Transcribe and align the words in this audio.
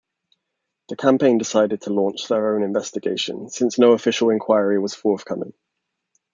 The 0.89 0.95
campaign 0.95 1.37
decided 1.37 1.81
to 1.83 1.93
launch 1.93 2.27
their 2.27 2.55
own 2.55 2.63
investigation 2.63 3.49
since 3.49 3.77
no 3.77 3.91
official 3.91 4.31
inquiry 4.31 4.79
was 4.79 4.95
forthcoming. 4.95 5.53